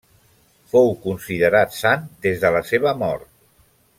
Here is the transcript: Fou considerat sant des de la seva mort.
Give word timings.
Fou 0.71 0.89
considerat 1.03 1.77
sant 1.81 2.09
des 2.27 2.41
de 2.45 2.53
la 2.57 2.65
seva 2.73 2.97
mort. 3.05 3.31